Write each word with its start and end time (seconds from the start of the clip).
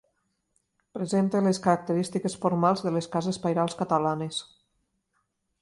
Presenta 0.97 1.41
les 1.49 1.59
característiques 1.67 2.39
formals 2.47 2.83
de 2.89 2.97
les 2.97 3.11
cases 3.17 3.41
pairals 3.47 3.81
catalanes. 3.83 4.45